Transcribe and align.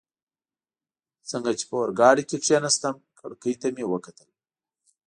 څنګه 1.29 1.51
چي 1.59 1.65
په 1.69 1.75
اورګاډي 1.79 2.23
کي 2.29 2.37
کښېناستم، 2.43 2.95
کړکۍ 3.19 3.53
ته 3.61 3.67
مې 3.75 3.85
وکتل. 3.87 4.29